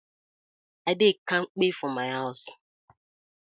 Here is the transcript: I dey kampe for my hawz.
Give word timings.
I 0.89 0.91
dey 0.99 1.13
kampe 1.27 1.65
for 1.79 1.89
my 1.97 2.07
hawz. 2.15 2.41